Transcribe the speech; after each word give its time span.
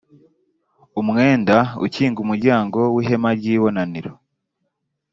umwenda 1.01 1.57
ukinga 1.85 2.19
umuryango 2.25 2.79
w 2.93 2.97
ihema 3.03 3.29
ry 3.37 3.45
ibonaniro 3.55 4.13